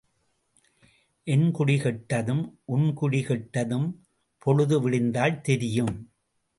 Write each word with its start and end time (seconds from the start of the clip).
என் 1.23 1.51
குடி 1.51 1.75
கெட்டதும் 1.77 2.43
உன் 2.65 2.93
குடி 2.93 3.21
கெட்டதும் 3.21 3.87
பொழுது 4.39 4.77
விடிந்தால் 4.81 5.41
தெரியும். 5.41 5.95